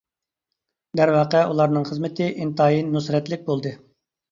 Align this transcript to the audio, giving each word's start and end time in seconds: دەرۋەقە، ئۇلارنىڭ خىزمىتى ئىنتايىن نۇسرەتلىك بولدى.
دەرۋەقە، 0.99 1.43
ئۇلارنىڭ 1.51 1.87
خىزمىتى 1.91 2.31
ئىنتايىن 2.33 2.93
نۇسرەتلىك 2.97 3.49
بولدى. 3.53 3.79